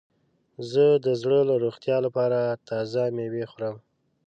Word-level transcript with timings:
زه 0.71 0.85
د 1.05 1.07
زړه 1.21 1.39
د 1.49 1.51
روغتیا 1.63 1.97
لپاره 2.05 2.39
تازه 2.69 3.01
میوه 3.15 3.43
خورم. 3.51 3.75